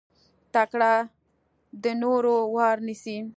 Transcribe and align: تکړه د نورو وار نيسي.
تکړه 0.53 0.93
د 1.83 1.85
نورو 2.01 2.35
وار 2.55 2.77
نيسي. 2.87 3.17